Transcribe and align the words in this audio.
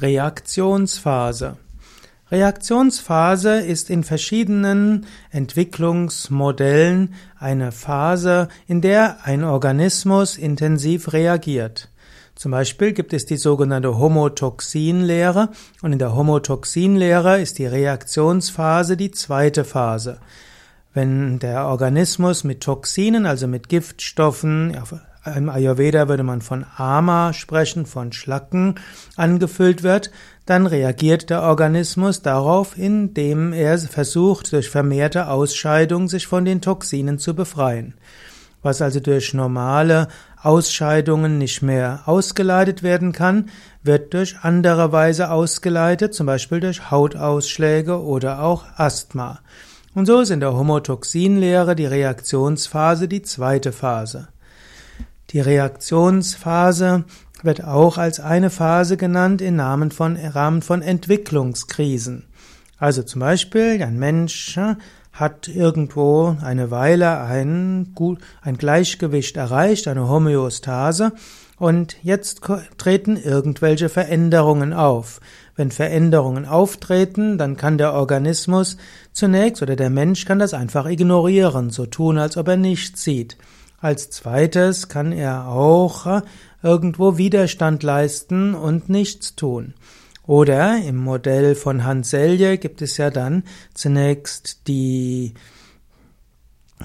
Reaktionsphase. 0.00 1.56
Reaktionsphase 2.30 3.60
ist 3.60 3.90
in 3.90 4.04
verschiedenen 4.04 5.06
Entwicklungsmodellen 5.30 7.12
eine 7.38 7.72
Phase, 7.72 8.48
in 8.66 8.80
der 8.80 9.18
ein 9.24 9.44
Organismus 9.44 10.38
intensiv 10.38 11.12
reagiert. 11.12 11.90
Zum 12.34 12.52
Beispiel 12.52 12.92
gibt 12.92 13.12
es 13.12 13.26
die 13.26 13.36
sogenannte 13.36 13.98
Homotoxinlehre 13.98 15.50
und 15.82 15.92
in 15.92 15.98
der 15.98 16.16
Homotoxinlehre 16.16 17.40
ist 17.40 17.58
die 17.58 17.66
Reaktionsphase 17.66 18.96
die 18.96 19.10
zweite 19.10 19.64
Phase. 19.64 20.18
Wenn 20.94 21.38
der 21.38 21.66
Organismus 21.66 22.44
mit 22.44 22.62
Toxinen, 22.62 23.26
also 23.26 23.46
mit 23.46 23.68
Giftstoffen, 23.68 24.74
im 25.24 25.48
Ayurveda 25.48 26.08
würde 26.08 26.22
man 26.22 26.40
von 26.40 26.66
Ama 26.76 27.32
sprechen, 27.32 27.86
von 27.86 28.12
Schlacken 28.12 28.74
angefüllt 29.16 29.82
wird, 29.82 30.10
dann 30.46 30.66
reagiert 30.66 31.30
der 31.30 31.42
Organismus 31.42 32.22
darauf, 32.22 32.76
indem 32.76 33.52
er 33.52 33.78
versucht, 33.78 34.52
durch 34.52 34.68
vermehrte 34.68 35.28
Ausscheidung 35.28 36.08
sich 36.08 36.26
von 36.26 36.44
den 36.44 36.60
Toxinen 36.60 37.18
zu 37.18 37.34
befreien. 37.34 37.94
Was 38.62 38.82
also 38.82 39.00
durch 39.00 39.34
normale 39.34 40.08
Ausscheidungen 40.40 41.38
nicht 41.38 41.62
mehr 41.62 42.02
ausgeleitet 42.06 42.82
werden 42.82 43.12
kann, 43.12 43.50
wird 43.82 44.14
durch 44.14 44.36
andere 44.42 44.92
Weise 44.92 45.30
ausgeleitet, 45.30 46.14
zum 46.14 46.26
Beispiel 46.26 46.60
durch 46.60 46.90
Hautausschläge 46.90 48.00
oder 48.00 48.42
auch 48.42 48.64
Asthma. 48.76 49.40
Und 49.94 50.06
so 50.06 50.20
ist 50.20 50.30
in 50.30 50.40
der 50.40 50.54
Homotoxinlehre 50.54 51.76
die 51.76 51.86
Reaktionsphase 51.86 53.08
die 53.08 53.22
zweite 53.22 53.72
Phase. 53.72 54.28
Die 55.32 55.40
Reaktionsphase 55.40 57.04
wird 57.42 57.64
auch 57.64 57.96
als 57.96 58.20
eine 58.20 58.50
Phase 58.50 58.96
genannt 58.96 59.40
im 59.40 59.56
Namen 59.56 59.90
von, 59.90 60.16
Rahmen 60.16 60.62
von 60.62 60.82
Entwicklungskrisen. 60.82 62.24
Also 62.78 63.02
zum 63.02 63.20
Beispiel 63.20 63.82
ein 63.82 63.98
Mensch 63.98 64.58
hat 65.12 65.48
irgendwo 65.48 66.36
eine 66.42 66.70
Weile 66.70 67.20
ein, 67.20 67.94
ein 68.42 68.58
Gleichgewicht 68.58 69.36
erreicht, 69.36 69.88
eine 69.88 70.08
Homöostase, 70.08 71.12
und 71.58 71.96
jetzt 72.02 72.40
treten 72.76 73.16
irgendwelche 73.16 73.88
Veränderungen 73.88 74.72
auf. 74.72 75.20
Wenn 75.54 75.70
Veränderungen 75.70 76.44
auftreten, 76.44 77.38
dann 77.38 77.56
kann 77.56 77.78
der 77.78 77.92
Organismus 77.92 78.76
zunächst 79.12 79.62
oder 79.62 79.76
der 79.76 79.90
Mensch 79.90 80.24
kann 80.24 80.40
das 80.40 80.54
einfach 80.54 80.86
ignorieren, 80.86 81.70
so 81.70 81.86
tun, 81.86 82.18
als 82.18 82.36
ob 82.36 82.48
er 82.48 82.56
nichts 82.56 83.04
sieht. 83.04 83.36
Als 83.82 84.10
zweites 84.10 84.88
kann 84.88 85.10
er 85.10 85.48
auch 85.48 86.06
äh, 86.06 86.22
irgendwo 86.62 87.18
Widerstand 87.18 87.82
leisten 87.82 88.54
und 88.54 88.88
nichts 88.88 89.34
tun. 89.34 89.74
Oder 90.24 90.78
im 90.78 90.96
Modell 90.98 91.56
von 91.56 91.82
Hans 91.82 92.10
Selye 92.10 92.58
gibt 92.58 92.80
es 92.80 92.96
ja 92.96 93.10
dann 93.10 93.42
zunächst 93.74 94.68
die 94.68 95.34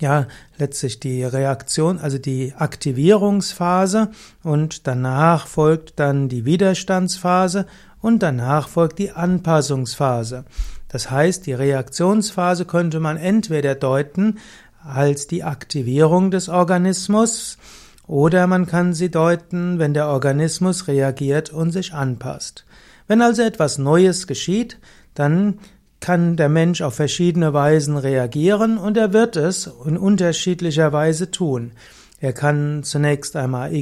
ja, 0.00 0.26
letztlich 0.56 1.00
die 1.00 1.24
Reaktion, 1.24 1.98
also 1.98 2.18
die 2.18 2.54
Aktivierungsphase 2.56 4.10
und 4.42 4.86
danach 4.86 5.46
folgt 5.46 5.98
dann 5.98 6.28
die 6.28 6.44
Widerstandsphase 6.44 7.66
und 8.00 8.22
danach 8.22 8.68
folgt 8.68 8.98
die 8.98 9.10
Anpassungsphase. 9.10 10.44
Das 10.88 11.10
heißt, 11.10 11.46
die 11.46 11.52
Reaktionsphase 11.52 12.64
könnte 12.64 13.00
man 13.00 13.18
entweder 13.18 13.74
deuten 13.74 14.38
als 14.84 15.26
die 15.26 15.44
Aktivierung 15.44 16.30
des 16.30 16.48
Organismus 16.48 17.58
oder 18.06 18.46
man 18.46 18.66
kann 18.66 18.94
sie 18.94 19.10
deuten, 19.10 19.78
wenn 19.78 19.94
der 19.94 20.08
Organismus 20.08 20.88
reagiert 20.88 21.50
und 21.50 21.72
sich 21.72 21.92
anpasst. 21.92 22.64
Wenn 23.06 23.22
also 23.22 23.42
etwas 23.42 23.78
Neues 23.78 24.26
geschieht, 24.26 24.78
dann 25.14 25.58
kann 26.00 26.36
der 26.36 26.48
Mensch 26.48 26.80
auf 26.80 26.94
verschiedene 26.94 27.52
Weisen 27.52 27.96
reagieren 27.96 28.78
und 28.78 28.96
er 28.96 29.12
wird 29.12 29.36
es 29.36 29.70
in 29.84 29.98
unterschiedlicher 29.98 30.92
Weise 30.92 31.30
tun. 31.30 31.72
Er 32.20 32.32
kann 32.32 32.82
zunächst 32.82 33.36
einmal 33.36 33.72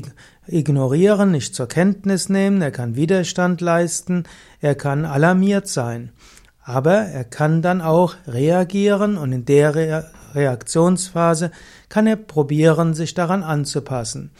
ignorieren, 0.46 1.30
nicht 1.30 1.54
zur 1.54 1.68
Kenntnis 1.68 2.28
nehmen, 2.28 2.60
er 2.60 2.70
kann 2.70 2.96
Widerstand 2.96 3.60
leisten, 3.60 4.24
er 4.60 4.74
kann 4.74 5.04
alarmiert 5.04 5.68
sein. 5.68 6.12
Aber 6.62 6.94
er 6.96 7.24
kann 7.24 7.62
dann 7.62 7.80
auch 7.80 8.14
reagieren 8.26 9.16
und 9.16 9.32
in 9.32 9.44
der 9.44 10.10
Reaktionsphase 10.36 11.50
kann 11.88 12.06
er 12.06 12.16
probieren, 12.16 12.94
sich 12.94 13.14
daran 13.14 13.42
anzupassen. 13.42 14.30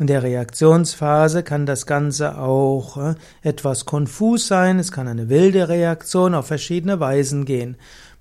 In 0.00 0.08
der 0.08 0.24
Reaktionsphase 0.24 1.44
kann 1.44 1.66
das 1.66 1.86
Ganze 1.86 2.36
auch 2.36 2.96
äh, 2.96 3.14
etwas 3.42 3.84
konfus 3.84 4.48
sein, 4.48 4.80
es 4.80 4.90
kann 4.90 5.06
eine 5.06 5.28
wilde 5.28 5.68
Reaktion 5.68 6.34
auf 6.34 6.48
verschiedene 6.48 6.98
Weisen 6.98 7.44
gehen. 7.44 7.76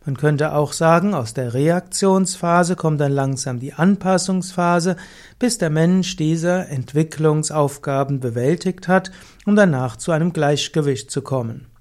Man 0.06 0.16
könnte 0.16 0.54
auch 0.54 0.74
sagen, 0.74 1.16
aus 1.16 1.34
der 1.34 1.56
Reaktionsphase 1.56 2.76
kommt 2.76 3.02
dann 3.02 3.12
langsam 3.14 3.60
die 3.60 3.74
Anpassungsphase, 3.74 4.98
bis 5.40 5.58
der 5.58 5.72
Mensch 5.72 6.16
diese 6.16 6.66
Entwicklungsaufgaben 6.66 8.20
bewältigt 8.20 8.88
hat, 8.88 9.12
um 9.46 9.56
danach 9.56 9.96
zu 9.96 10.12
einem 10.12 10.32
Gleichgewicht 10.32 11.10
zu 11.10 11.22
kommen. 11.22 11.73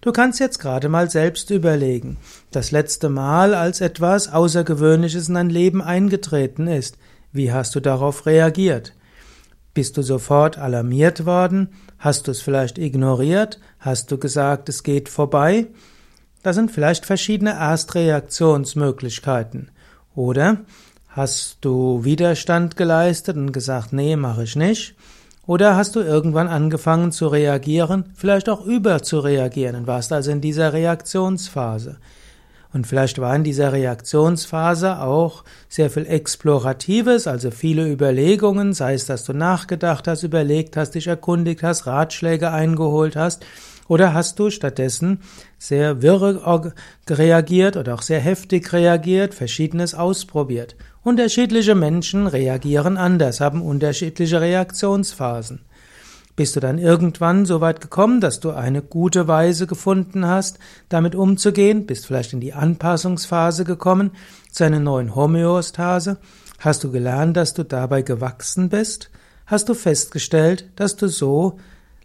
Du 0.00 0.12
kannst 0.12 0.38
jetzt 0.40 0.60
gerade 0.60 0.88
mal 0.88 1.10
selbst 1.10 1.50
überlegen, 1.50 2.16
das 2.50 2.70
letzte 2.70 3.10
Mal, 3.10 3.54
als 3.54 3.82
etwas 3.82 4.32
Außergewöhnliches 4.32 5.28
in 5.28 5.34
dein 5.34 5.50
Leben 5.50 5.82
eingetreten 5.82 6.68
ist, 6.68 6.96
wie 7.32 7.52
hast 7.52 7.74
du 7.74 7.80
darauf 7.80 8.24
reagiert? 8.24 8.94
Bist 9.74 9.98
du 9.98 10.02
sofort 10.02 10.56
alarmiert 10.56 11.26
worden? 11.26 11.74
Hast 11.98 12.26
du 12.26 12.30
es 12.30 12.40
vielleicht 12.40 12.78
ignoriert? 12.78 13.60
Hast 13.78 14.10
du 14.10 14.16
gesagt, 14.16 14.70
es 14.70 14.82
geht 14.82 15.10
vorbei? 15.10 15.66
Das 16.42 16.56
sind 16.56 16.70
vielleicht 16.70 17.04
verschiedene 17.04 17.52
Erstreaktionsmöglichkeiten. 17.52 19.70
Oder 20.14 20.62
hast 21.08 21.58
du 21.60 22.04
Widerstand 22.04 22.76
geleistet 22.76 23.36
und 23.36 23.52
gesagt, 23.52 23.92
nee, 23.92 24.16
mache 24.16 24.44
ich 24.44 24.56
nicht? 24.56 24.94
Oder 25.50 25.74
hast 25.74 25.96
du 25.96 26.00
irgendwann 26.00 26.46
angefangen 26.46 27.10
zu 27.10 27.26
reagieren, 27.26 28.04
vielleicht 28.14 28.48
auch 28.48 28.64
über 28.64 29.02
zu 29.02 29.18
reagieren 29.18 29.74
und 29.74 29.88
warst 29.88 30.12
also 30.12 30.30
in 30.30 30.40
dieser 30.40 30.72
Reaktionsphase? 30.72 31.96
Und 32.72 32.86
vielleicht 32.86 33.18
war 33.18 33.34
in 33.34 33.42
dieser 33.42 33.72
Reaktionsphase 33.72 35.00
auch 35.00 35.42
sehr 35.68 35.90
viel 35.90 36.06
Exploratives, 36.06 37.26
also 37.26 37.50
viele 37.50 37.90
Überlegungen, 37.90 38.74
sei 38.74 38.94
es, 38.94 39.06
dass 39.06 39.24
du 39.24 39.32
nachgedacht 39.32 40.06
hast, 40.06 40.22
überlegt 40.22 40.76
hast, 40.76 40.92
dich 40.92 41.08
erkundigt 41.08 41.64
hast, 41.64 41.84
Ratschläge 41.84 42.52
eingeholt 42.52 43.16
hast, 43.16 43.44
oder 43.90 44.14
hast 44.14 44.38
du 44.38 44.50
stattdessen 44.50 45.18
sehr 45.58 46.00
wirre 46.00 46.72
reagiert 47.08 47.76
oder 47.76 47.94
auch 47.94 48.02
sehr 48.02 48.20
heftig 48.20 48.72
reagiert, 48.72 49.34
verschiedenes 49.34 49.96
ausprobiert? 49.96 50.76
Unterschiedliche 51.02 51.74
Menschen 51.74 52.28
reagieren 52.28 52.96
anders, 52.96 53.40
haben 53.40 53.60
unterschiedliche 53.60 54.40
Reaktionsphasen. 54.40 55.62
Bist 56.36 56.54
du 56.54 56.60
dann 56.60 56.78
irgendwann 56.78 57.46
so 57.46 57.60
weit 57.60 57.80
gekommen, 57.80 58.20
dass 58.20 58.38
du 58.38 58.50
eine 58.50 58.80
gute 58.80 59.26
Weise 59.26 59.66
gefunden 59.66 60.24
hast, 60.24 60.60
damit 60.88 61.16
umzugehen? 61.16 61.86
Bist 61.86 62.06
vielleicht 62.06 62.32
in 62.32 62.40
die 62.40 62.52
Anpassungsphase 62.52 63.64
gekommen, 63.64 64.12
zu 64.52 64.62
einer 64.62 64.78
neuen 64.78 65.16
Homöostase? 65.16 66.18
Hast 66.60 66.84
du 66.84 66.92
gelernt, 66.92 67.36
dass 67.36 67.54
du 67.54 67.64
dabei 67.64 68.02
gewachsen 68.02 68.68
bist? 68.68 69.10
Hast 69.46 69.68
du 69.68 69.74
festgestellt, 69.74 70.70
dass 70.76 70.94
du 70.94 71.08
so 71.08 71.58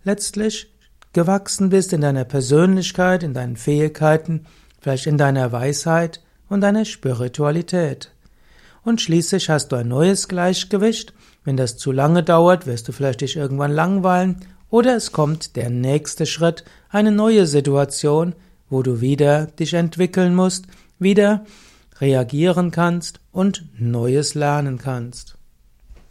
letztlich 0.03 0.74
gewachsen 1.15 1.69
bist 1.69 1.93
in 1.93 2.01
deiner 2.01 2.25
Persönlichkeit, 2.25 3.23
in 3.23 3.33
deinen 3.33 3.55
Fähigkeiten, 3.55 4.45
vielleicht 4.79 5.07
in 5.07 5.17
deiner 5.17 5.51
Weisheit 5.51 6.21
und 6.49 6.61
deiner 6.61 6.85
Spiritualität? 6.85 8.11
Und 8.83 9.01
schließlich 9.01 9.49
hast 9.49 9.69
du 9.69 9.77
ein 9.77 9.87
neues 9.87 10.27
Gleichgewicht. 10.27 11.13
Wenn 11.43 11.57
das 11.57 11.77
zu 11.77 11.91
lange 11.91 12.21
dauert, 12.21 12.67
wirst 12.67 12.87
du 12.87 12.91
vielleicht 12.91 13.21
dich 13.21 13.37
irgendwann 13.37 13.71
langweilen. 13.71 14.41
Oder 14.69 14.95
es 14.95 15.11
kommt 15.11 15.55
der 15.55 15.69
nächste 15.69 16.25
Schritt, 16.25 16.65
eine 16.89 17.11
neue 17.11 17.47
Situation, 17.47 18.35
wo 18.69 18.83
du 18.83 18.99
wieder 18.99 19.47
dich 19.47 19.73
entwickeln 19.73 20.35
musst, 20.35 20.65
wieder 20.99 21.45
reagieren 21.99 22.71
kannst 22.71 23.21
und 23.31 23.63
Neues 23.79 24.35
lernen 24.35 24.77
kannst. 24.77 25.37